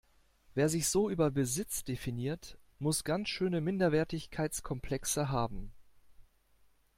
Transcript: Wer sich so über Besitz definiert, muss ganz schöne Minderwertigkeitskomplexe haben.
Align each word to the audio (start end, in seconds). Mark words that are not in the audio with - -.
Wer 0.55 0.67
sich 0.67 0.87
so 0.89 1.11
über 1.11 1.29
Besitz 1.29 1.83
definiert, 1.83 2.57
muss 2.79 3.03
ganz 3.03 3.29
schöne 3.29 3.61
Minderwertigkeitskomplexe 3.61 5.29
haben. 5.29 5.71